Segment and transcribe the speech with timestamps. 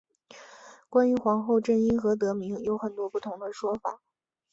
[0.89, 4.01] 关于皇后镇因何得名有很多不同的说法。